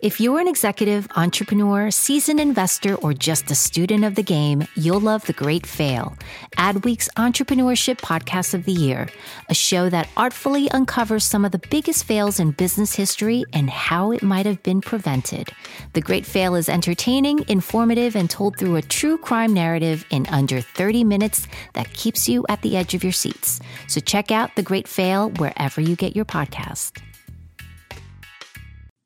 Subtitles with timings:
[0.00, 5.00] If you're an executive, entrepreneur, seasoned investor, or just a student of the game, you'll
[5.00, 6.16] love The Great Fail,
[6.56, 9.08] Adweek's entrepreneurship podcast of the year,
[9.48, 14.12] a show that artfully uncovers some of the biggest fails in business history and how
[14.12, 15.48] it might have been prevented.
[15.94, 20.60] The Great Fail is entertaining, informative, and told through a true crime narrative in under
[20.60, 23.58] 30 minutes that keeps you at the edge of your seats.
[23.88, 27.02] So check out The Great Fail wherever you get your podcast.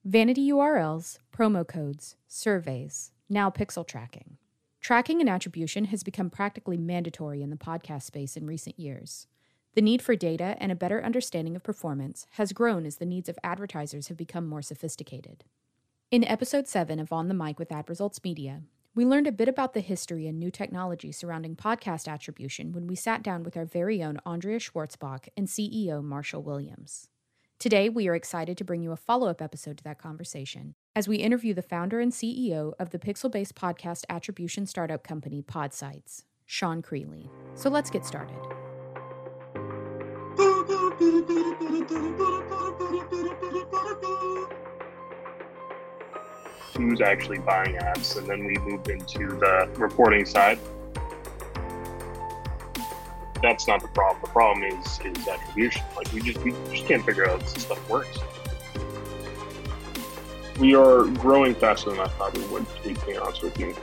[0.04, 4.36] Vanity URLs, promo codes, surveys, now pixel tracking.
[4.80, 9.28] Tracking and attribution has become practically mandatory in the podcast space in recent years.
[9.74, 13.28] The need for data and a better understanding of performance has grown as the needs
[13.28, 15.44] of advertisers have become more sophisticated.
[16.10, 18.62] In episode 7 of On the Mic with Ad Results Media,
[18.96, 22.96] we learned a bit about the history and new technology surrounding podcast attribution when we
[22.96, 27.08] sat down with our very own Andrea Schwartzbach and CEO Marshall Williams.
[27.62, 31.06] Today, we are excited to bring you a follow up episode to that conversation as
[31.06, 36.24] we interview the founder and CEO of the pixel based podcast attribution startup company Podsights,
[36.44, 37.30] Sean Creeley.
[37.54, 38.34] So let's get started.
[46.74, 48.16] Who's actually buying ads?
[48.16, 50.58] And then we moved into the reporting side
[53.42, 54.22] that's not the problem.
[54.22, 55.82] The problem is is attribution.
[55.96, 58.18] Like we just we just can't figure out how this stuff works.
[60.58, 63.74] We are growing faster than I thought we would, to be honest with you.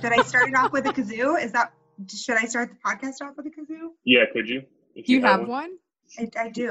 [0.00, 1.42] Should I start it off with a kazoo?
[1.42, 1.72] Is that
[2.10, 3.90] should I start the podcast off with a kazoo?
[4.04, 4.64] Yeah, could you?
[4.94, 5.70] If you, you have, have one?
[6.18, 6.30] one?
[6.36, 6.70] I, I, do.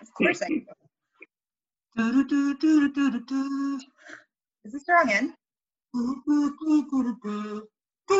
[0.00, 0.62] Of course I do.
[4.64, 5.08] Is this wrong?
[5.08, 5.34] strong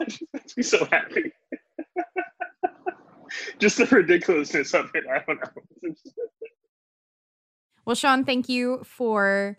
[0.00, 0.28] in?
[0.56, 1.32] be so happy.
[3.58, 5.04] Just the ridiculousness of it.
[5.10, 5.94] I don't know.
[7.84, 9.56] well, Sean, thank you for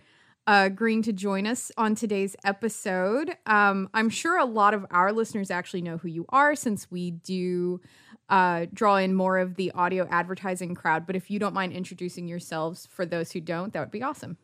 [0.48, 3.38] uh, agreeing to join us on today's episode.
[3.46, 7.12] Um, I'm sure a lot of our listeners actually know who you are since we
[7.12, 7.82] do
[8.30, 11.06] uh, draw in more of the audio advertising crowd.
[11.06, 14.38] But if you don't mind introducing yourselves for those who don't, that would be awesome.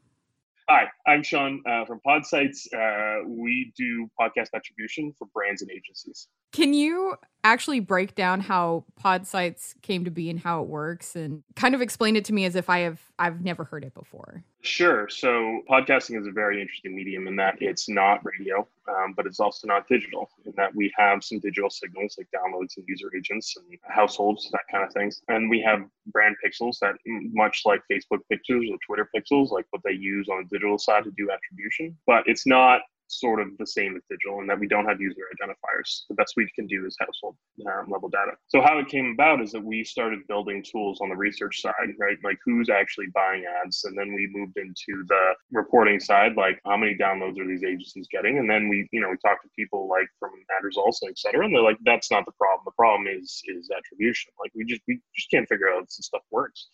[0.67, 2.65] Hi, I'm Sean uh, from Podsights.
[2.73, 6.27] Uh, we do podcast attribution for brands and agencies.
[6.55, 11.43] Can you actually break down how Podsights came to be and how it works, and
[11.57, 14.41] kind of explain it to me as if I have I've never heard it before?
[14.61, 15.09] Sure.
[15.09, 19.41] So podcasting is a very interesting medium in that it's not radio, um, but it's
[19.41, 20.29] also not digital.
[20.45, 24.61] In that we have some digital signals like downloads and user agents and households, that
[24.71, 29.09] kind of things, and we have brand pixels that, much like Facebook pixels or Twitter
[29.13, 31.97] pixels, like what they use on the digital side to do attribution.
[32.07, 35.21] But it's not sort of the same as digital in that we don't have user
[35.35, 36.03] identifiers.
[36.09, 37.35] The best we can do is household
[37.67, 38.31] um, level data.
[38.47, 41.93] So how it came about is that we started building tools on the research side,
[41.99, 42.17] right?
[42.23, 46.77] Like who's actually buying ads, and then we moved into the reporting side, like how
[46.77, 49.87] many downloads are these agencies getting, and then we, you know, we talked to people
[49.87, 52.63] like from ad results, et cetera, and they're like, that's not the problem.
[52.65, 54.31] The problem is is attribution.
[54.39, 56.67] Like we just we just can't figure out how this stuff works.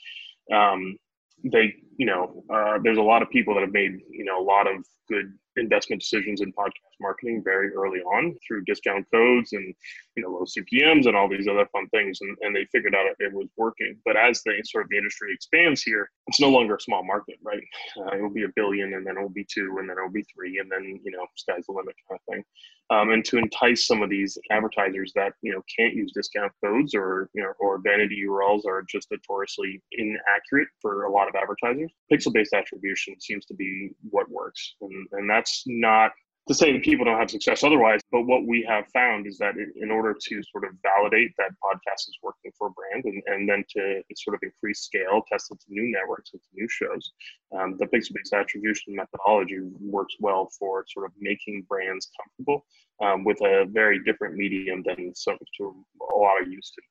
[0.54, 0.98] Um,
[1.44, 4.46] they, you know, uh, there's a lot of people that have made, you know, a
[4.46, 9.74] lot of good investment decisions in podcast marketing very early on through discount codes and
[10.16, 13.06] you know low CPMS and all these other fun things, and, and they figured out
[13.20, 13.98] it was working.
[14.06, 17.36] But as the sort of the industry expands here, it's no longer a small market,
[17.44, 17.64] right?
[17.98, 20.02] Uh, it will be a billion, and then it will be two, and then it
[20.02, 22.44] will be three, and then you know sky's the limit kind of thing.
[22.92, 26.94] Um, and to entice some of these advertisers that you know can't use discount codes
[26.94, 31.92] or you know or vanity URLs are just notoriously inaccurate for a lot of advertisers.
[32.12, 36.12] Pixel-based attribution seems to be what works, and, and that's not
[36.48, 38.02] to say that people don't have success otherwise.
[38.12, 42.10] But what we have found is that in order to sort of validate that podcast
[42.10, 45.60] is working for a brand and, and then to sort of increase scale, test it
[45.62, 47.12] to new networks and to new shows,
[47.58, 52.66] um, the pixel attribution methodology works well for sort of making brands comfortable
[53.02, 56.82] um, with a very different medium than some to a lot are used to.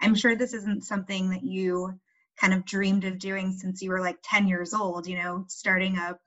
[0.00, 1.98] I'm sure this isn't something that you
[2.38, 5.96] kind of dreamed of doing since you were like 10 years old, you know, starting
[5.96, 6.18] a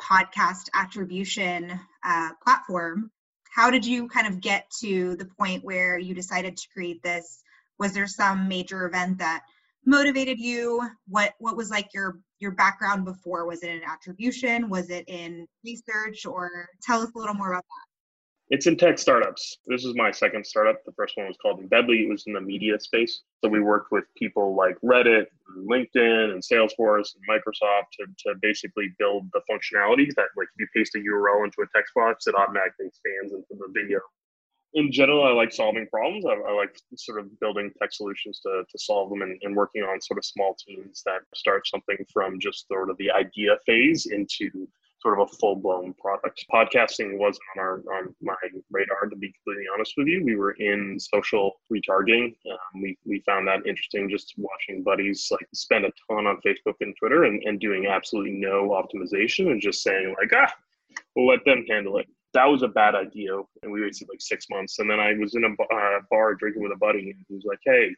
[0.00, 3.10] podcast attribution uh, platform.
[3.50, 7.42] How did you kind of get to the point where you decided to create this?
[7.78, 9.42] Was there some major event that
[9.86, 10.82] motivated you?
[11.08, 13.46] What what was like your your background before?
[13.46, 14.68] Was it in attribution?
[14.68, 16.26] Was it in research?
[16.26, 17.93] Or tell us a little more about that.
[18.54, 19.58] It's in tech startups.
[19.66, 20.76] This is my second startup.
[20.86, 22.04] The first one was called Embedly.
[22.04, 23.22] It was in the media space.
[23.42, 28.38] So we worked with people like Reddit, and LinkedIn, and Salesforce, and Microsoft to, to
[28.40, 32.28] basically build the functionality that, like, if you paste a URL into a text box,
[32.28, 33.98] it automatically expands into the video
[34.74, 36.24] in general, I like solving problems.
[36.26, 39.82] I, I, like sort of building tech solutions to, to solve them and, and, working
[39.82, 44.06] on sort of small teams that start something from just sort of the idea phase
[44.06, 44.68] into
[45.04, 46.44] sort of a full blown product.
[46.52, 48.34] Podcasting wasn't on our on my
[48.70, 50.24] radar, to be completely honest with you.
[50.24, 52.34] We were in social retargeting.
[52.50, 56.76] Um, we, we found that interesting just watching buddies like spend a ton on Facebook
[56.80, 60.52] and Twitter and, and doing absolutely no optimization and just saying, like, ah,
[61.14, 63.32] we'll let them handle it that was a bad idea.
[63.62, 64.80] And we wasted like six months.
[64.80, 67.44] And then I was in a uh, bar drinking with a buddy, and he was
[67.46, 67.94] like, "Hey,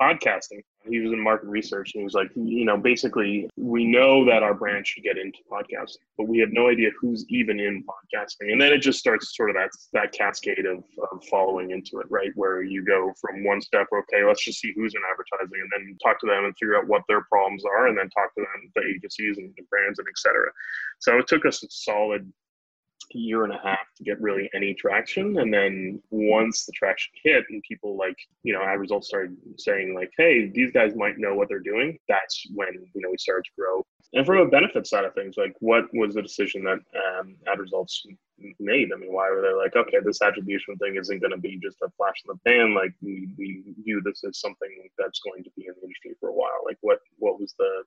[0.00, 4.24] podcasting." He was in market research, and he was like, "You know, basically, we know
[4.24, 7.84] that our brand should get into podcasting, but we have no idea who's even in
[7.84, 12.00] podcasting." And then it just starts sort of that that cascade of, of following into
[12.00, 12.32] it, right?
[12.34, 15.96] Where you go from one step, okay, let's just see who's in advertising, and then
[16.02, 18.72] talk to them and figure out what their problems are, and then talk to them,
[18.74, 20.50] the agencies and the brands and et cetera.
[20.98, 22.32] So it took us a solid
[23.12, 25.38] year and a half to get really any traction.
[25.38, 29.94] And then once the traction hit and people like, you know, ad results started saying
[29.94, 33.44] like, hey, these guys might know what they're doing, that's when, you know, we started
[33.44, 33.84] to grow.
[34.14, 36.78] And from a benefit side of things, like what was the decision that
[37.20, 38.04] um, ad results
[38.60, 38.90] made?
[38.94, 41.78] I mean, why were they like, okay, this attribution thing isn't going to be just
[41.82, 42.74] a flash in the pan.
[42.74, 44.68] Like we, we view this as something
[44.98, 46.60] that's going to be in the industry for a while.
[46.66, 47.84] Like what, what was the,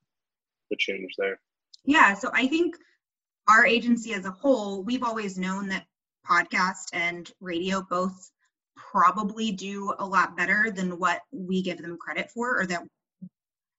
[0.71, 1.39] the change there?
[1.83, 2.15] Yeah.
[2.15, 2.75] So I think
[3.47, 5.85] our agency as a whole, we've always known that
[6.27, 8.31] podcast and radio both
[8.75, 12.83] probably do a lot better than what we give them credit for or that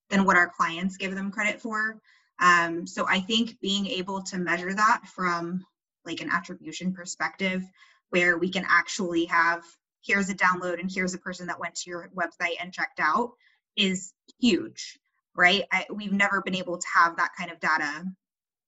[0.09, 1.99] than what our clients give them credit for.
[2.39, 5.65] Um, so I think being able to measure that from
[6.05, 7.65] like an attribution perspective
[8.11, 9.65] where we can actually have
[10.03, 13.33] here's a download and here's a person that went to your website and checked out
[13.77, 14.99] is huge
[15.35, 18.05] right I, we've never been able to have that kind of data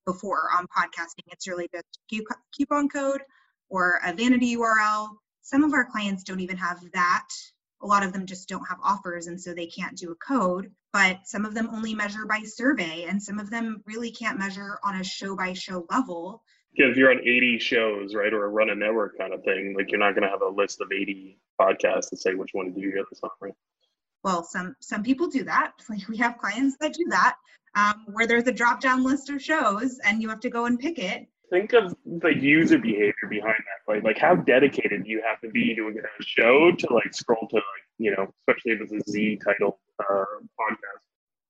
[0.08, 1.30] before on podcasting.
[1.30, 1.98] It's really just
[2.56, 3.20] coupon code
[3.68, 5.08] or a vanity URL.
[5.42, 7.28] Some of our clients don't even have that.
[7.82, 10.70] A lot of them just don't have offers, and so they can't do a code.
[10.94, 14.78] But some of them only measure by survey, and some of them really can't measure
[14.82, 16.42] on a show by show level.
[16.72, 19.90] If you're on 80 shows, right, or a run a network kind of thing, like
[19.90, 22.80] you're not going to have a list of 80 podcasts to say which one do
[22.80, 23.54] you get this on, right?
[24.24, 25.72] Well, some some people do that.
[25.88, 27.36] Like we have clients that do that
[27.74, 30.78] um, where there's a drop down list of shows and you have to go and
[30.78, 31.26] pick it.
[31.50, 33.92] Think of the user behavior behind that.
[33.92, 37.56] Like, like how dedicated you have to be to a show to like scroll to
[37.56, 37.64] like,
[37.98, 40.24] you know, especially if it's a Z title uh,
[40.60, 41.00] podcast.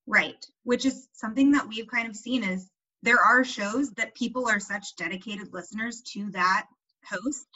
[0.06, 0.46] Right.
[0.62, 2.70] Which is something that we've kind of seen is
[3.02, 6.66] there are shows that people are such dedicated listeners to that
[7.04, 7.46] host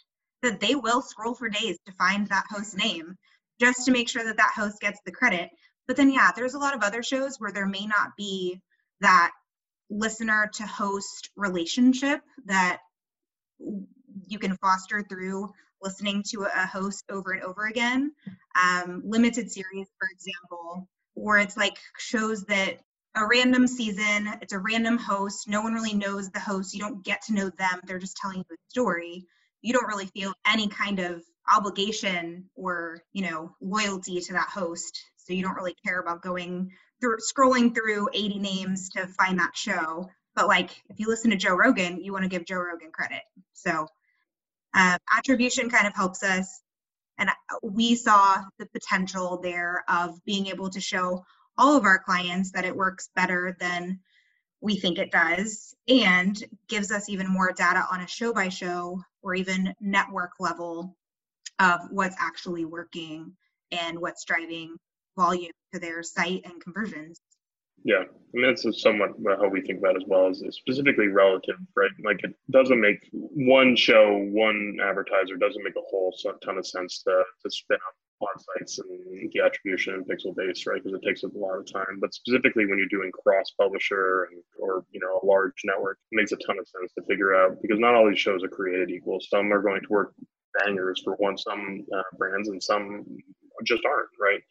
[0.42, 3.16] that they will scroll for days to find that host name
[3.62, 5.50] just to make sure that that host gets the credit
[5.86, 8.60] but then, yeah, there's a lot of other shows where there may not be
[9.00, 9.32] that
[9.90, 12.78] listener to host relationship that
[14.26, 18.12] you can foster through listening to a host over and over again.
[18.54, 22.78] Um, limited series, for example, or it's like shows that
[23.16, 27.04] a random season, it's a random host, no one really knows the host, you don't
[27.04, 29.26] get to know them, they're just telling you a story.
[29.60, 35.02] You don't really feel any kind of obligation or, you know, loyalty to that host.
[35.16, 39.56] So you don't really care about going through scrolling through 80 names to find that
[39.56, 40.08] show.
[40.34, 43.22] But like if you listen to joe rogan you want to give joe rogan credit.
[43.52, 43.86] So
[44.74, 46.60] uh, attribution kind of helps us.
[47.18, 47.30] And
[47.62, 51.24] we saw the potential there of being able to show
[51.58, 54.00] all of our clients that it works better than
[54.60, 59.02] we think it does and gives us even more data on a show by show
[59.20, 60.96] or even network level
[61.58, 63.32] of what's actually working
[63.70, 64.76] and what's driving
[65.16, 67.20] volume to their site and conversions.
[67.84, 71.90] Yeah, I mean that's somewhat how we think about as well as specifically relative, right?
[72.04, 77.02] Like it doesn't make one show, one advertiser doesn't make a whole ton of sense
[77.02, 80.82] to, to spin up on sites and the attribution and pixel base, right?
[80.82, 81.98] Because it takes up a lot of time.
[82.00, 84.28] But specifically when you're doing cross publisher
[84.60, 87.60] or you know a large network, it makes a ton of sense to figure out
[87.62, 89.18] because not all these shows are created equal.
[89.20, 90.14] Some are going to work
[90.58, 93.04] bangers for one some uh, brands and some
[93.64, 94.42] just aren't, right?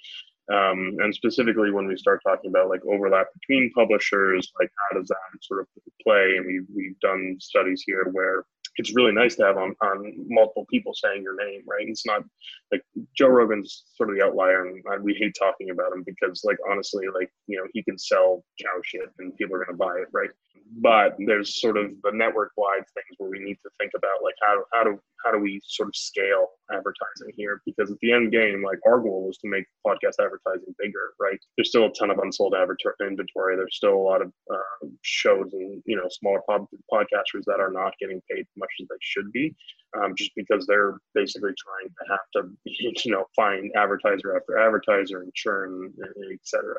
[0.51, 5.07] Um, and specifically when we start talking about like overlap between publishers, like how does
[5.07, 5.67] that sort of
[6.03, 6.35] play?
[6.37, 8.43] And we've, we've done studies here where
[8.77, 11.87] it's really nice to have on, on multiple people saying your name, right?
[11.87, 12.23] It's not
[12.71, 12.81] like
[13.17, 17.05] Joe Rogan's sort of the outlier, and we hate talking about him because, like, honestly,
[17.13, 20.07] like you know, he can sell cow shit and people are going to buy it,
[20.11, 20.29] right?
[20.77, 24.35] but there's sort of the network wide things where we need to think about like
[24.41, 28.31] how, how do how do we sort of scale advertising here because at the end
[28.31, 32.09] game like our goal is to make podcast advertising bigger right there's still a ton
[32.09, 32.55] of unsold
[33.01, 37.59] inventory there's still a lot of uh, shows and you know smaller pod- podcasters that
[37.59, 39.53] are not getting paid much as they should be
[39.97, 42.49] um, just because they're basically trying to have to
[43.05, 45.91] you know find advertiser after advertiser and churn
[46.33, 46.75] etc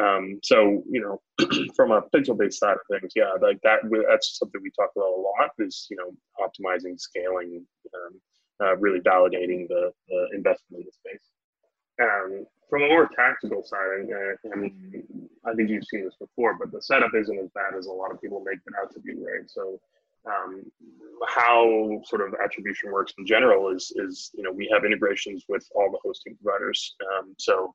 [0.00, 1.20] um, so you know,
[1.76, 3.80] from a pixel-based side of things, yeah, like that.
[4.08, 5.50] That's something we talk about a lot.
[5.58, 8.20] Is you know, optimizing, scaling, um,
[8.62, 11.26] uh, really validating the, the, investment in the space.
[12.02, 16.56] Um, from a more tactical side, uh, I mean, I think you've seen this before,
[16.58, 19.00] but the setup isn't as bad as a lot of people make it out to
[19.00, 19.48] be, right?
[19.48, 19.80] So,
[20.26, 20.62] um,
[21.28, 25.66] how sort of attribution works in general is is you know we have integrations with
[25.74, 26.94] all the hosting providers.
[27.18, 27.74] Um, so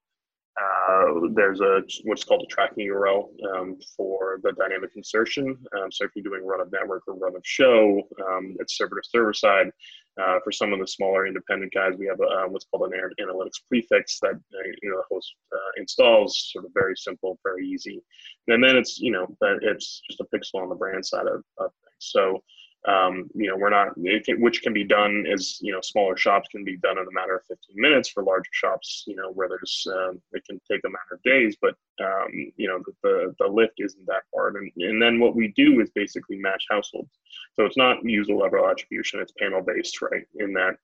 [0.60, 5.58] uh, there's a what's called a tracking URL um, for the dynamic insertion.
[5.78, 9.00] Um, so if you're doing run of network or run of show, um, it's server
[9.00, 9.72] to server side.
[10.20, 13.00] Uh, for some of the smaller independent guys, we have a, uh, what's called an
[13.22, 16.52] analytics prefix that uh, you know the host uh, installs.
[16.52, 18.02] Sort of very simple, very easy.
[18.48, 19.28] And then it's you know
[19.62, 21.72] it's just a pixel on the brand side of, of.
[22.00, 22.44] So
[22.88, 23.90] um, you know, we're not,
[24.24, 27.12] can, which can be done as, you know, smaller shops can be done in a
[27.12, 30.80] matter of 15 minutes for larger shops, you know, where there's, um, it can take
[30.86, 34.56] a matter of days, but, um, you know, the, the, the, lift isn't that hard.
[34.56, 37.10] And, and then what we do is basically match households.
[37.56, 40.24] So it's not user level attribution, it's panel based, right?
[40.36, 40.76] In that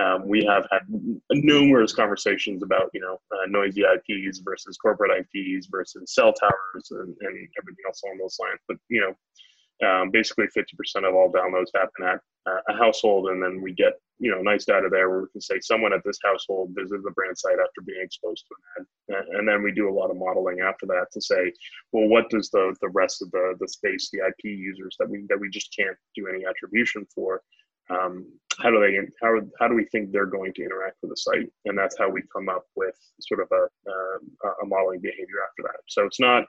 [0.00, 0.82] um, we have had
[1.32, 7.16] numerous conversations about, you know, uh, noisy IPs versus corporate IPs versus cell towers and,
[7.20, 8.60] and everything else along those lines.
[8.68, 9.14] But, you know,
[9.84, 12.20] um, basically 50% of all downloads happen at
[12.68, 15.58] a household and then we get you know nice data there where we can say
[15.60, 19.24] someone at this household visited the brand site after being exposed to an ad.
[19.38, 21.52] And then we do a lot of modeling after that to say
[21.92, 25.24] well what does the the rest of the the space the ip users that we
[25.28, 27.42] that we just can't do any attribution for
[27.90, 28.26] um,
[28.62, 31.50] how do they how, how do we think they're going to interact with the site?
[31.64, 35.62] And that's how we come up with sort of a, uh, a modeling behavior after
[35.64, 35.80] that.
[35.88, 36.44] So it's not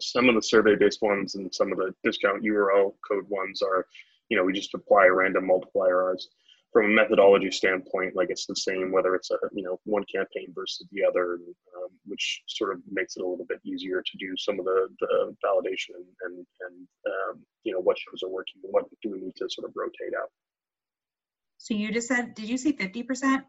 [0.00, 3.86] some of the survey based ones and some of the discount URL code ones are,
[4.28, 6.28] you know, we just apply a random multiplier as
[6.72, 10.52] from a methodology standpoint, like it's the same whether it's a you know one campaign
[10.54, 11.34] versus the other,
[11.76, 14.88] um, which sort of makes it a little bit easier to do some of the,
[15.00, 19.10] the validation and and, and um, you know what shows are working and what do
[19.10, 20.28] we need to sort of rotate out.
[21.56, 23.44] So you just said, did you say fifty percent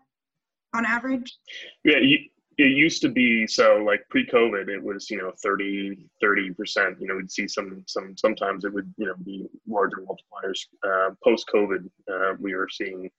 [0.73, 1.37] on average?
[1.83, 2.19] Yeah, you,
[2.59, 7.07] it used to be so like pre-covid it was you know 30 30 percent you
[7.07, 10.65] know we'd see some some sometimes it would you know be larger multipliers.
[10.85, 13.09] Uh, post-covid uh, we were seeing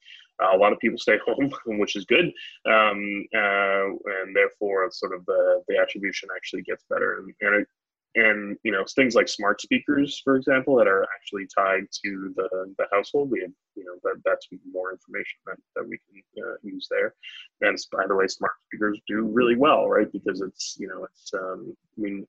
[0.53, 2.27] a lot of people stay home which is good.
[2.67, 3.87] Um, uh,
[4.23, 7.19] and therefore sort of the the attribution actually gets better.
[7.19, 7.69] And, and it,
[8.17, 12.49] and you know things like smart speakers for example that are actually tied to the,
[12.77, 16.55] the household we have you know that that's more information that, that we can uh,
[16.63, 17.15] use there.
[17.61, 21.31] And by the way smart speakers do really well right because it's you know it's
[21.35, 22.27] um i mean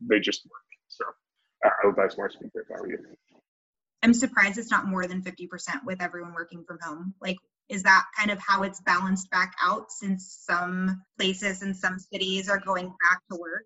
[0.00, 0.62] they just work.
[0.88, 1.04] So
[1.64, 2.98] i would buy smart speaker if i were you.
[4.02, 5.48] I'm surprised it's not more than 50%
[5.86, 7.14] with everyone working from home.
[7.22, 7.38] Like
[7.70, 12.50] is that kind of how it's balanced back out since some places and some cities
[12.50, 13.64] are going back to work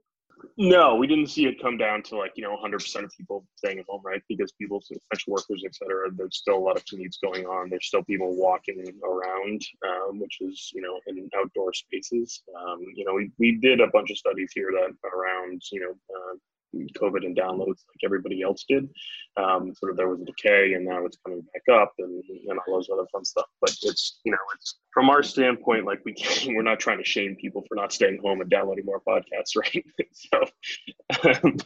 [0.57, 3.79] no, we didn't see it come down to like you know 100% of people staying
[3.79, 4.23] at home, right?
[4.29, 7.71] Because people, essential workers, et cetera, there's still a lot of commutes going on.
[7.71, 12.43] There's still people walking around, um, which is you know in outdoor spaces.
[12.59, 15.93] Um, you know, we, we did a bunch of studies here that around you know
[16.15, 16.37] uh,
[16.75, 18.89] COVID and downloads like everybody else did.
[19.37, 22.59] Um, sort of there was a decay and now it's coming back up and, and
[22.67, 23.47] all those other fun stuff.
[23.61, 27.05] But it's, you know, it's from our standpoint, like we can, we're not trying to
[27.05, 29.85] shame people for not staying home and downloading more podcasts, right?
[30.13, 31.57] so um,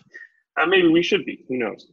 [0.61, 1.87] uh, maybe we should be, who knows?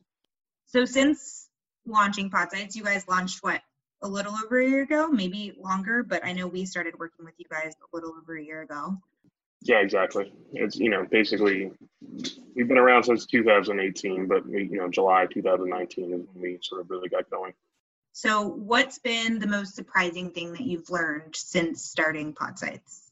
[0.68, 1.48] So since
[1.86, 3.62] launching Podsights, you guys launched what,
[4.01, 7.34] a little over a year ago, maybe longer, but I know we started working with
[7.38, 8.98] you guys a little over a year ago.
[9.62, 10.32] Yeah, exactly.
[10.54, 11.72] It's you know basically
[12.56, 16.82] we've been around since 2018, but we, you know July 2019 is when we sort
[16.82, 17.54] of really got going.
[18.13, 23.09] So, what's been the most surprising thing that you've learned since starting Podsights?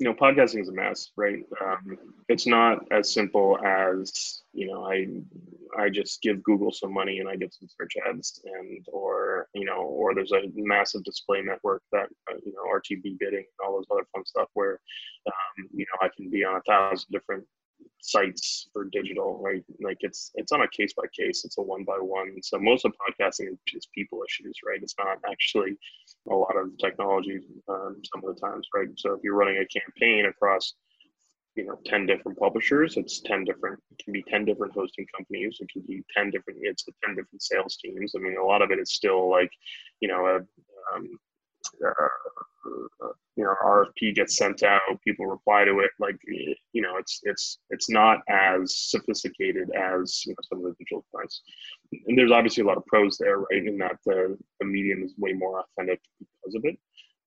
[0.00, 1.44] You know, podcasting is a mess, right?
[1.62, 5.06] Um, it's not as simple as you know I
[5.78, 9.66] I just give Google some money and I get some search ads, and or you
[9.66, 13.74] know, or there's a massive display network that uh, you know RTB bidding and all
[13.74, 14.80] those other fun stuff where
[15.26, 17.44] um, you know I can be on a thousand different
[18.00, 19.64] sites for digital, right?
[19.80, 22.42] Like it's it's on a case by case, it's a one by one.
[22.42, 24.80] So most of podcasting is people issues, right?
[24.82, 25.76] It's not actually
[26.30, 28.88] a lot of technology um, some of the times, right?
[28.96, 30.74] So if you're running a campaign across
[31.56, 35.58] you know 10 different publishers it's 10 different it can be 10 different hosting companies
[35.60, 38.70] it can be 10 different it's 10 different sales teams i mean a lot of
[38.70, 39.50] it is still like
[40.00, 40.36] you know a
[40.96, 41.18] um,
[41.84, 45.90] uh, you know RFP gets sent out, people reply to it.
[45.98, 50.74] Like you know, it's it's it's not as sophisticated as you know some of the
[50.78, 51.42] digital sites.
[52.06, 53.66] And there's obviously a lot of pros there, right?
[53.66, 56.78] In that the the medium is way more authentic because of it.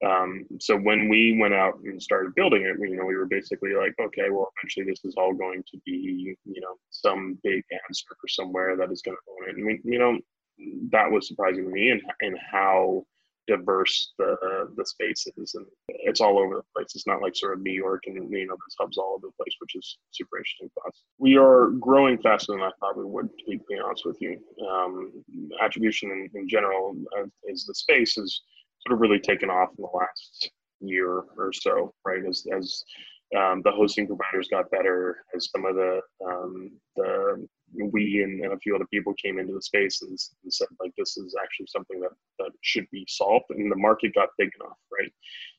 [0.06, 3.74] Um, so when we went out and started building it, you know, we were basically
[3.74, 8.06] like, okay, well, eventually this is all going to be, you know, some big answer
[8.20, 9.56] for somewhere that is going to own it.
[9.56, 10.20] And we, you know,
[10.92, 13.06] that was surprising to me and and how
[13.48, 14.36] diverse the
[14.78, 16.96] the space is and it's all over the place.
[16.96, 19.44] It's not like sort of new york and you know there's hubs all over the
[19.44, 21.02] place which is super interesting for us.
[21.18, 24.40] We are growing faster than i thought we would to be honest with you.
[24.70, 25.24] Um,
[25.62, 26.96] attribution in, in general
[27.48, 28.42] is the space is
[28.86, 32.26] sort of really taken off in the last year or so right?
[32.28, 32.84] As as
[33.38, 37.48] um, the hosting providers got better as some of the um, the
[37.92, 40.92] we and, and, a few other people came into the space and, and, said like
[40.98, 44.78] this is actually something that, that should be solved and the market got big enough
[44.92, 45.12] right?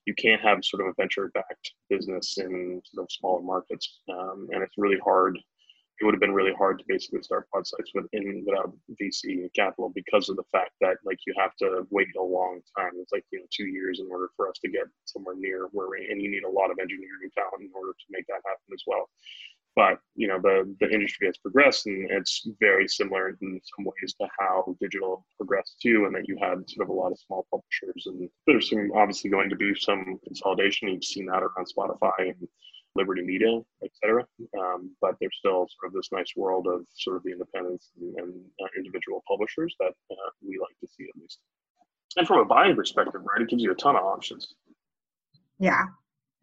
[0.06, 4.48] You can't have sort of a venture backed business in sort of smaller markets um,
[4.52, 5.38] and it's really hard.
[6.00, 10.28] It would have been really hard to basically start Podsights within without VC capital because
[10.28, 12.90] of the fact that like you have to wait a long time.
[12.98, 15.88] It's like you know two years in order for us to get somewhere near where
[15.88, 18.74] we and you need a lot of engineering talent in order to make that happen
[18.74, 19.08] as well
[19.76, 24.14] but you know the the industry has progressed and it's very similar in some ways
[24.20, 27.46] to how digital progressed too and that you had sort of a lot of small
[27.50, 30.88] publishers and there's some obviously going to be some consolidation.
[30.88, 32.48] You've seen that around spotify and
[32.94, 34.24] liberty media etc
[34.58, 38.14] um, but there's still sort of this nice world of sort of the independence and,
[38.18, 41.38] and uh, individual publishers that uh, we like to see at least.
[42.16, 44.54] And from a buying perspective right it gives you a ton of options.
[45.58, 45.86] Yeah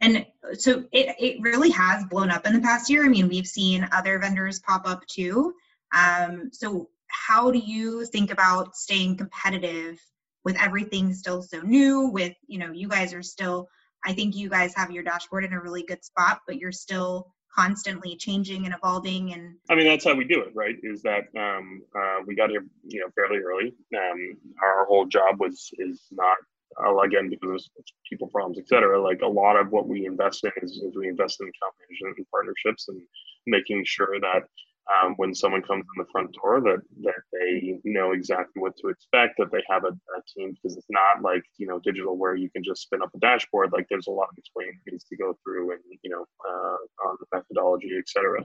[0.02, 3.06] and so it, it really has blown up in the past year.
[3.06, 5.54] I mean, we've seen other vendors pop up too.
[5.96, 10.00] Um, so how do you think about staying competitive
[10.44, 13.68] with everything still so new with, you know, you guys are still,
[14.04, 17.32] I think you guys have your dashboard in a really good spot, but you're still
[17.56, 21.24] constantly changing and evolving and i mean that's how we do it right is that
[21.38, 26.00] um, uh, we got here you know fairly early um, our whole job was is
[26.12, 26.38] not
[26.84, 29.02] uh, again because of people problems, etc.
[29.02, 32.18] Like a lot of what we invest in is, is we invest in account management
[32.18, 33.02] and partnerships and
[33.48, 34.44] making sure that
[34.90, 38.88] um, when someone comes in the front door that that they know exactly what to
[38.88, 42.36] expect that they have a, a, team because it's not like you know digital where
[42.36, 45.16] you can just spin up a dashboard like there's a lot of explaining things to
[45.16, 48.44] go through and you know uh, on the methodology etc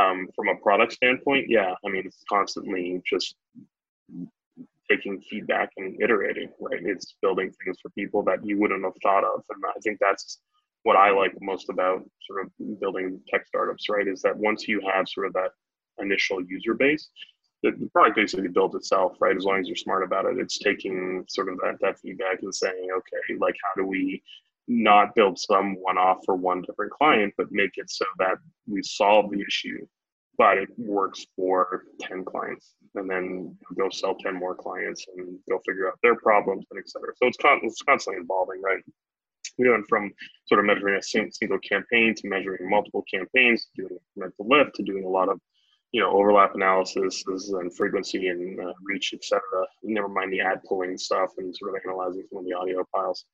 [0.00, 3.36] um, from a product standpoint yeah i mean it's constantly just
[4.90, 6.80] taking feedback and iterating, right?
[6.82, 9.42] It's building things for people that you wouldn't have thought of.
[9.50, 10.40] And I think that's
[10.82, 14.08] what I like most about sort of building tech startups, right?
[14.08, 15.50] Is that once you have sort of that
[15.98, 17.08] initial user base,
[17.62, 19.36] the, product basically builds itself, right?
[19.36, 22.54] As long as you're smart about it, it's taking sort of that, that feedback and
[22.54, 24.22] saying, okay, like how do we
[24.66, 28.82] not build some one off for one different client, but make it so that we
[28.82, 29.86] solve the issue
[30.40, 35.60] but it works for 10 clients and then go sell 10 more clients and go
[35.66, 37.12] figure out their problems and et cetera.
[37.16, 38.82] So it's, con- it's constantly evolving, right?
[39.58, 40.10] We went from
[40.46, 44.82] sort of measuring a single campaign to measuring multiple campaigns, to doing incremental lift, to
[44.82, 45.38] doing a lot of
[45.92, 49.66] you know overlap analysis and frequency and uh, reach, et cetera.
[49.82, 53.26] Never mind the ad pulling stuff and sort of analyzing some of the audio files.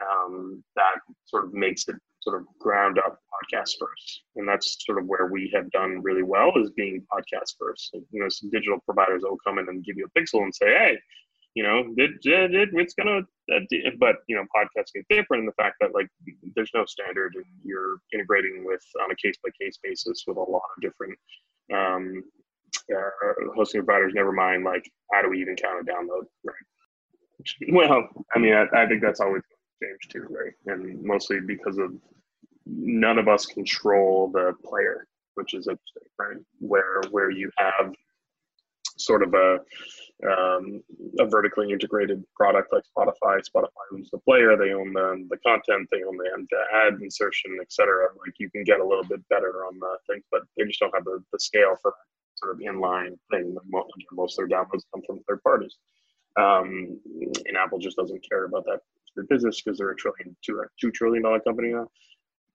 [0.00, 0.94] Um, that
[1.26, 4.22] sort of makes it sort of ground up podcast first.
[4.36, 7.94] And that's sort of where we have done really well is being podcast first.
[8.10, 10.66] you know, some digital providers will come in and give you a pixel and say,
[10.66, 10.98] hey,
[11.54, 13.60] you know, it's gonna, uh,
[14.00, 16.08] but you know, podcasting is different in the fact that like
[16.56, 20.40] there's no standard and you're integrating with on a case by case basis with a
[20.40, 21.16] lot of different
[21.72, 22.24] um,
[22.92, 24.12] uh, hosting providers.
[24.16, 26.56] Never mind, like how do we even count a download, right?
[27.70, 29.42] Well, I mean, I, I think that's always
[29.82, 30.52] changed too, right?
[30.66, 31.92] And mostly because of
[32.66, 36.36] none of us control the player, which is interesting, right?
[36.60, 37.92] Where where you have
[38.96, 39.58] sort of a
[40.26, 40.82] um,
[41.18, 43.40] a vertically integrated product like Spotify.
[43.40, 47.58] Spotify owns the player, they own the, the content, they own the, the ad insertion,
[47.60, 48.08] etc.
[48.24, 50.94] Like you can get a little bit better on the things, but they just don't
[50.94, 51.92] have the, the scale for
[52.36, 53.56] sort of inline thing.
[54.12, 55.76] Most of their downloads come from third parties.
[56.36, 57.00] Um,
[57.46, 58.80] and Apple just doesn't care about that
[59.16, 61.88] their business because they're a trillion, two, two trillion dollar company now.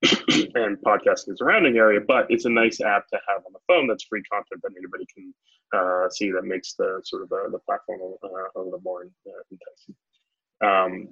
[0.54, 3.58] and podcasting is a rounding area, but it's a nice app to have on the
[3.68, 5.34] phone that's free content that anybody can
[5.74, 9.42] uh, see that makes the sort of the, the platform uh, a little more uh,
[9.52, 9.94] enticing.
[10.62, 11.08] Um,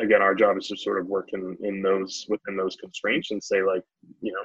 [0.00, 3.42] again, our job is to sort of work in, in those within those constraints and
[3.42, 3.82] say like,
[4.20, 4.44] you know,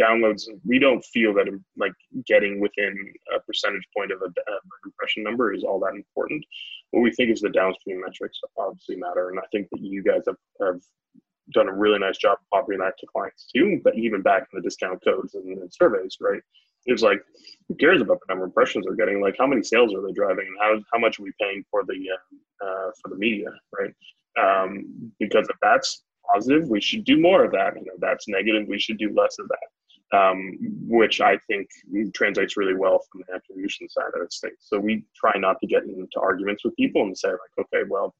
[0.00, 1.92] downloads we don't feel that like
[2.26, 2.96] getting within
[3.34, 6.44] a percentage point of a, a impression number is all that important.
[6.90, 10.22] What we think is the downstream metrics obviously matter and i think that you guys
[10.26, 10.80] have, have
[11.52, 14.62] done a really nice job popping that to clients too but even back in the
[14.62, 16.42] discount codes and, and surveys right
[16.86, 17.20] it's like
[17.68, 20.12] who cares about the number of impressions they're getting like how many sales are they
[20.12, 23.48] driving and how, how much are we paying for the uh, uh, for the media
[23.78, 23.94] right
[24.38, 27.74] um, because if that's positive, we should do more of that.
[27.76, 29.58] You know, that's negative, we should do less of that.
[30.12, 31.68] Um, which I think
[32.14, 34.56] translates really well from the attribution side of things.
[34.58, 38.12] So we try not to get into arguments with people and say like, okay, well,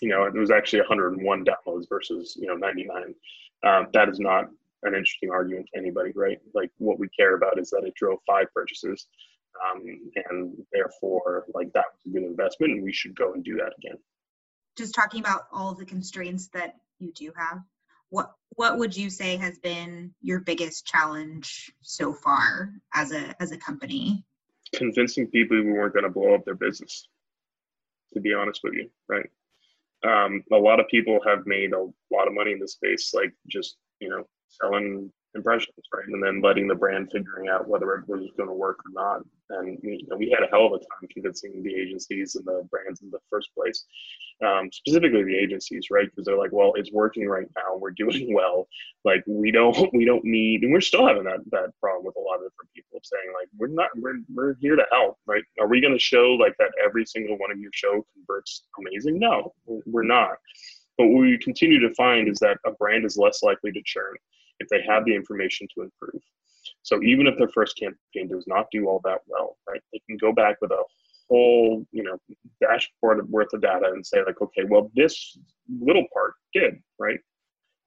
[0.00, 3.14] you know, it was actually 101 downloads versus you know 99.
[3.66, 4.44] Um, that is not
[4.82, 6.38] an interesting argument to anybody, right?
[6.54, 9.06] Like what we care about is that it drove five purchases,
[9.64, 9.82] um,
[10.30, 13.72] and therefore, like that was a good investment, and we should go and do that
[13.78, 13.98] again.
[14.76, 17.60] Just talking about all the constraints that you do have
[18.10, 23.52] what what would you say has been your biggest challenge so far as a as
[23.52, 24.24] a company
[24.74, 27.08] convincing people we weren't going to blow up their business
[28.12, 29.28] to be honest with you right
[30.06, 31.80] um, a lot of people have made a
[32.12, 36.06] lot of money in this space like just you know selling impressions, right?
[36.06, 39.22] And then letting the brand figuring out whether it was going to work or not.
[39.50, 42.66] And you know, we had a hell of a time convincing the agencies and the
[42.70, 43.84] brands in the first place,
[44.44, 46.06] um, specifically the agencies, right?
[46.06, 47.76] Because they're like, well, it's working right now.
[47.76, 48.68] We're doing well.
[49.04, 52.20] Like we don't, we don't need, and we're still having that that problem with a
[52.20, 55.42] lot of different people saying like, we're not, we're we're here to help, right?
[55.60, 59.18] Are we going to show like that every single one of your show converts amazing?
[59.18, 59.54] No,
[59.86, 60.36] we're not.
[60.98, 64.16] But what we continue to find is that a brand is less likely to churn
[64.60, 66.22] if they have the information to improve.
[66.82, 70.16] So even if their first campaign does not do all that well, right, they can
[70.16, 70.82] go back with a
[71.28, 72.18] whole, you know,
[72.60, 75.38] dashboard worth of data and say like, okay, well, this
[75.80, 77.18] little part did, right?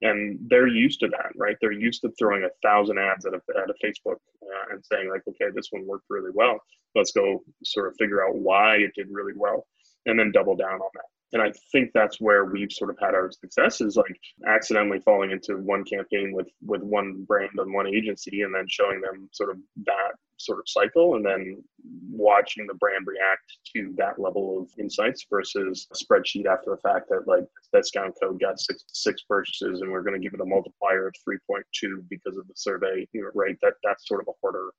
[0.02, 1.56] And they're used to that, right?
[1.60, 5.10] They're used to throwing a thousand ads at a, at a Facebook uh, and saying
[5.10, 6.58] like, okay, this one worked really well.
[6.94, 9.66] Let's go sort of figure out why it did really well,
[10.06, 13.14] and then double down on that and I think that's where we've sort of had
[13.14, 17.86] our success is like accidentally falling into one campaign with with one brand and one
[17.86, 21.62] agency, and then showing them sort of that sort of cycle, and then
[22.10, 27.08] watching the brand react to that level of insights versus a spreadsheet after the fact
[27.08, 30.40] that like that discount code got six six purchases, and we're going to give it
[30.40, 33.56] a multiplier of three point two because of the survey, you know, right?
[33.62, 34.70] That that's sort of a harder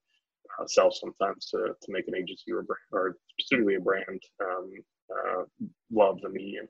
[0.60, 4.72] uh, sell sometimes to, to make an agency or, brand, or specifically a brand um,
[5.14, 5.44] uh,
[5.92, 6.68] love the medium.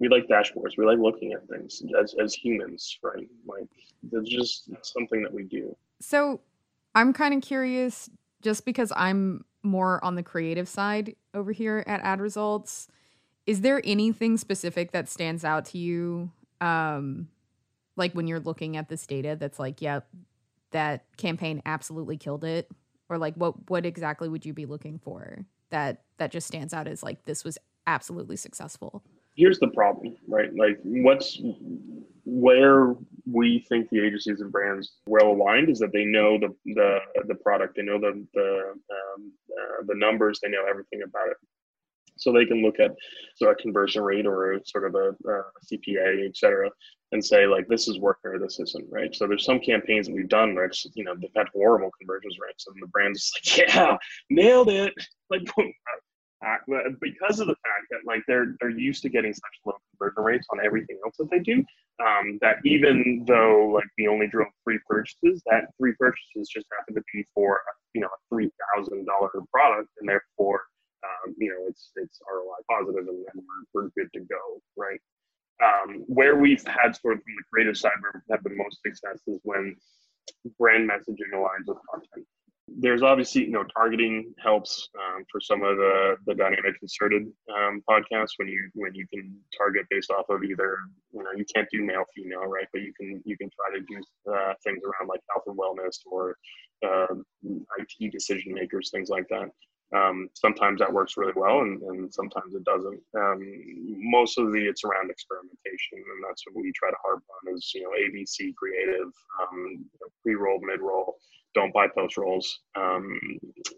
[0.00, 0.76] We like dashboards.
[0.76, 3.28] We like looking at things as, as humans, right?
[3.46, 3.68] Like
[4.12, 5.76] it's just something that we do.
[6.00, 6.40] So
[6.94, 8.08] I'm kind of curious,
[8.40, 12.88] just because I'm more on the creative side over here at Ad Results.
[13.46, 17.28] Is there anything specific that stands out to you, um,
[17.96, 19.36] like when you're looking at this data?
[19.38, 20.00] That's like, yeah,
[20.70, 22.70] that campaign absolutely killed it,
[23.08, 26.86] or like what what exactly would you be looking for that that just stands out
[26.86, 29.02] as like this was absolutely successful.
[29.34, 30.54] Here's the problem right?
[30.54, 31.40] Like what's
[32.24, 32.94] where
[33.30, 37.34] we think the agencies and brands well aligned is that they know the the, the
[37.36, 41.36] product they know the the um, uh, the numbers they know everything about it.
[42.16, 42.96] So they can look at
[43.36, 46.68] sort of conversion rate or sort of a, a CPA, et cetera,
[47.12, 49.14] and say like this is working or this isn't, right?
[49.14, 52.36] So there's some campaigns that we've done where it's you know they've had horrible conversions
[52.44, 53.96] rates, and the brand's like, yeah,
[54.30, 54.92] nailed it,
[55.30, 55.42] like
[57.00, 60.46] because of the fact that like they're they're used to getting such low conversion rates
[60.52, 61.64] on everything else that they do,
[62.00, 66.94] um, that even though like we only drove three purchases, that three purchases just happen
[66.94, 67.60] to be for
[67.94, 70.62] you know a three thousand dollar product, and therefore
[71.04, 73.42] um, you know, it's it's ROI positive and, and
[73.74, 75.00] we're, we're good to go, right?
[75.62, 78.80] Um, where we've had sort of from the creative side where we've had the most
[78.82, 79.76] success is when
[80.58, 82.26] brand messaging aligns with content.
[82.80, 87.82] There's obviously, you know, targeting helps um, for some of the the dynamic inserted um,
[87.90, 90.78] podcasts when you when you can target based off of either,
[91.12, 92.66] you know, you can't do male female, right?
[92.72, 95.98] But you can you can try to do uh, things around like health and wellness
[96.06, 96.36] or
[96.86, 97.14] uh,
[97.78, 99.50] IT decision makers, things like that.
[99.96, 103.00] Um, sometimes that works really well, and, and sometimes it doesn't.
[103.16, 103.40] Um,
[104.10, 107.72] most of the it's around experimentation, and that's what we try to harp on is
[107.74, 109.08] you know ABC creative,
[109.40, 109.84] um,
[110.22, 111.16] pre-roll, mid-roll.
[111.54, 112.60] Don't buy post rolls.
[112.76, 113.18] Um,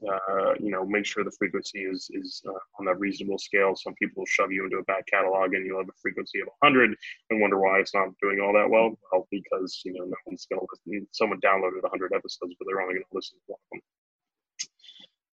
[0.09, 3.75] uh, you know, make sure the frequency is is uh, on a reasonable scale.
[3.77, 6.97] Some people shove you into a back catalog, and you'll have a frequency of 100,
[7.31, 8.99] and wonder why it's not doing all that well.
[9.13, 11.07] Well, because you know no one's going to listen.
[11.13, 13.83] Someone downloaded 100 episodes, but they're only going to listen to one of them.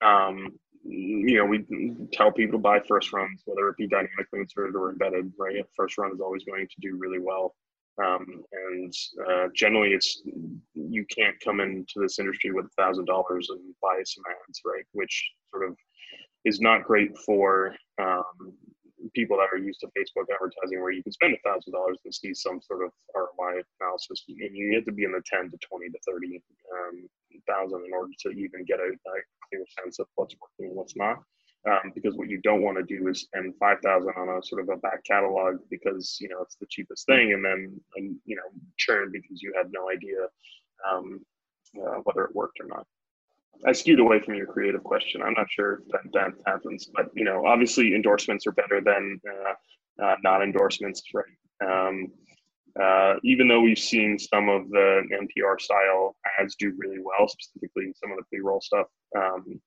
[0.01, 1.65] Um, you know, we
[2.13, 5.65] tell people to buy first runs, whether it be dynamically inserted or embedded, right?
[5.75, 7.55] First run is always going to do really well.
[8.03, 8.93] Um, and
[9.27, 10.21] uh, generally, it's
[10.73, 14.85] you can't come into this industry with a thousand dollars and buy some ads, right?
[14.91, 15.75] Which sort of
[16.45, 18.53] is not great for um,
[19.13, 22.13] people that are used to Facebook advertising, where you can spend a thousand dollars and
[22.13, 25.57] see some sort of ROI analysis, and you have to be in the ten to
[25.57, 26.41] twenty to thirty
[26.73, 27.07] um,
[27.47, 29.15] thousand in order to even get a, a,
[29.49, 31.17] clear sense of what's working and what's not.
[31.67, 34.61] Um, because what you don't want to do is spend five thousand on a sort
[34.61, 38.35] of a back catalog because you know it's the cheapest thing, and then and, you
[38.35, 38.43] know
[38.77, 40.27] churn because you had no idea
[40.89, 41.19] um,
[41.75, 42.85] uh, whether it worked or not.
[43.65, 45.21] I skewed away from your creative question.
[45.21, 49.19] I'm not sure if that, that happens, but you know, obviously endorsements are better than
[49.27, 51.25] uh, uh, non-endorsements, right?
[51.65, 52.07] Um,
[52.79, 57.91] uh, even though we've seen some of the NPR style ads do really well, specifically
[57.95, 58.85] some of the pre-roll stuff,
[59.17, 59.59] um,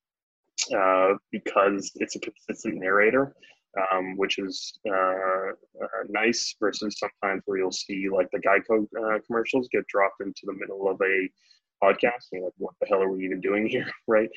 [0.77, 3.35] uh, because it's a consistent narrator,
[3.93, 5.53] um, which is uh,
[5.83, 8.87] uh, nice versus sometimes where you'll see like the Geico
[9.27, 11.29] commercials get dropped into the middle of a
[11.83, 13.91] podcast and like what the hell are we even doing here?
[14.09, 14.29] Right?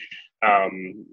[0.45, 1.05] Um,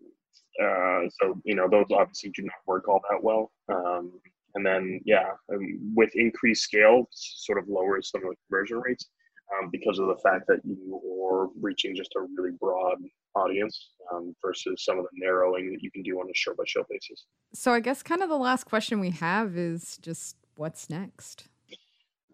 [0.63, 3.51] uh, so you know those obviously do not work all that well.
[3.73, 4.13] Um,
[4.55, 9.09] and then yeah um, with increased scale sort of lowers some of the conversion rates
[9.57, 12.99] um, because of the fact that you are reaching just a really broad
[13.35, 16.65] audience um, versus some of the narrowing that you can do on a show by
[16.67, 20.91] show basis so i guess kind of the last question we have is just what's
[20.91, 21.49] next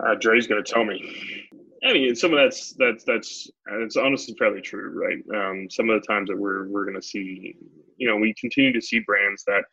[0.01, 1.49] uh, Dre's going to tell me.
[1.85, 3.51] I mean, some of that's that's that's
[3.83, 5.19] it's honestly fairly true, right?
[5.35, 7.57] Um, some of the times that we're we're going to see,
[7.97, 9.65] you know, we continue to see brands that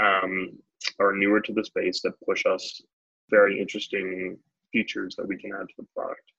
[0.00, 0.50] um,
[1.00, 2.82] are newer to the space that push us
[3.30, 4.38] very interesting
[4.72, 6.32] features that we can add to the product.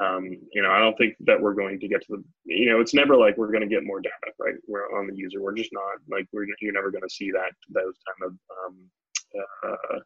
[0.00, 2.80] Um, you know, I don't think that we're going to get to the, you know,
[2.80, 4.54] it's never like we're going to get more data, right?
[4.66, 5.42] We're on the user.
[5.42, 8.76] We're just not like we're you're never going to see that those kind of um,
[9.64, 9.98] uh,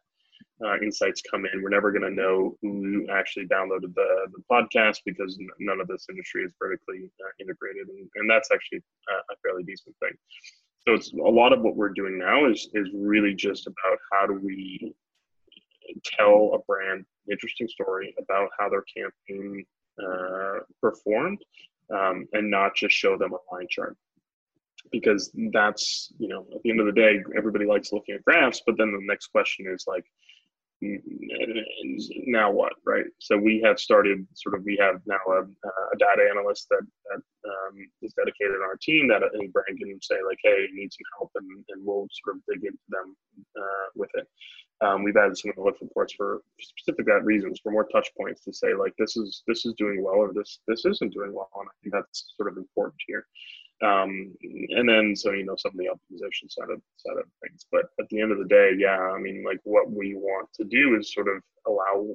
[0.65, 1.61] uh, insights come in.
[1.61, 6.07] We're never going to know who actually downloaded the, the podcast because none of this
[6.09, 10.11] industry is vertically uh, integrated, and, and that's actually a, a fairly decent thing.
[10.87, 14.25] So it's a lot of what we're doing now is is really just about how
[14.25, 14.93] do we
[16.03, 19.65] tell a brand an interesting story about how their campaign
[20.03, 21.39] uh, performed,
[21.93, 23.95] um, and not just show them a line chart.
[24.91, 28.61] Because that's you know at the end of the day everybody likes looking at graphs
[28.65, 30.05] but then the next question is like
[30.81, 33.05] now what, right?
[33.19, 37.21] So we have started sort of, we have now a, a data analyst that, that
[37.49, 41.05] um, is dedicated on our team that any brand can say like, hey, need some
[41.17, 43.15] help and, and we'll sort of dig into them
[43.57, 44.27] uh, with it.
[44.81, 48.09] Um, we've added some of the lift reports for specific that reasons, for more touch
[48.15, 51.33] points to say like, this is, this is doing well or this, this isn't doing
[51.33, 51.49] well.
[51.55, 53.25] And I think that's sort of important here.
[53.83, 57.65] Um, and then so you know some of the optimization side of side of things.
[57.71, 60.63] But at the end of the day, yeah, I mean like what we want to
[60.63, 62.07] do is sort of allow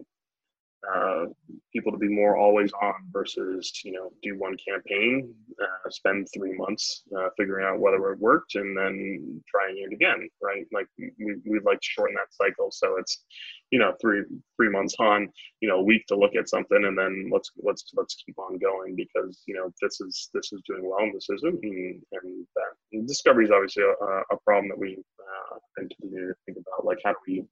[0.91, 1.27] uh,
[1.73, 6.57] people to be more always on versus you know do one campaign, uh, spend three
[6.57, 10.67] months uh, figuring out whether it worked, and then trying it again, right?
[10.73, 11.13] Like we
[11.47, 13.25] we'd like to shorten that cycle, so it's
[13.71, 14.23] you know three
[14.57, 15.29] three months on,
[15.61, 18.59] you know a week to look at something, and then let's let's let's keep on
[18.59, 22.47] going because you know this is this is doing well and this isn't, and, and
[22.57, 26.85] that and discovery is obviously a, a problem that we uh, continue to think about,
[26.85, 27.45] like how do we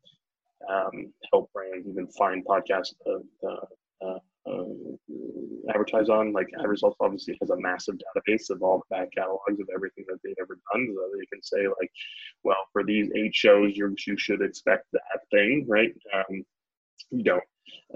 [0.68, 4.18] um, help brands even find podcasts to uh, uh,
[4.50, 4.64] uh,
[5.68, 6.32] advertise on.
[6.32, 10.18] Like AdResults obviously has a massive database of all the back catalogs of everything that
[10.24, 10.94] they've ever done.
[10.94, 11.90] So they can say like,
[12.42, 15.92] well, for these eight shows, you you should expect that thing, right?
[16.14, 16.44] Um,
[17.10, 17.44] you don't.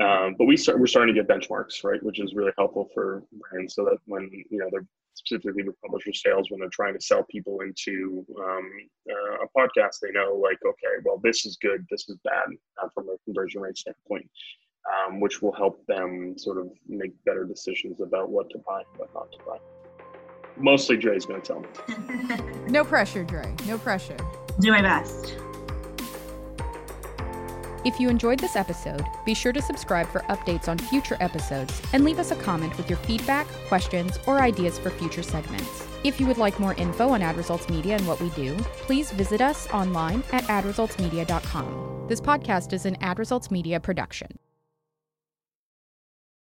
[0.00, 3.22] Um, but we start, we're starting to get benchmarks, right, which is really helpful for
[3.32, 7.00] brands, so that when you know they're specifically with publisher sales when they're trying to
[7.00, 8.70] sell people into um,
[9.10, 12.46] uh, a podcast they know like okay well this is good this is bad
[12.82, 14.28] uh, from a conversion rate standpoint
[14.86, 18.98] um, which will help them sort of make better decisions about what to buy and
[18.98, 19.58] what not to buy.
[20.56, 21.68] Mostly dre's going to tell me.
[22.68, 23.54] No pressure dre.
[23.66, 24.16] No pressure.
[24.58, 25.36] Do my best
[27.84, 32.04] if you enjoyed this episode, be sure to subscribe for updates on future episodes and
[32.04, 35.86] leave us a comment with your feedback, questions, or ideas for future segments.
[36.04, 39.40] If you would like more info on AdResults Media and what we do, please visit
[39.40, 42.06] us online at adresultsmedia.com.
[42.08, 44.38] This podcast is an AdResults Media production.